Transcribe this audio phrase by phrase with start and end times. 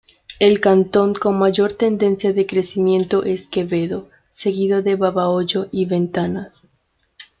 [0.39, 6.67] El cantón con mayor tendencia de crecimiento es Quevedo seguido de Babahoyo y Ventanas.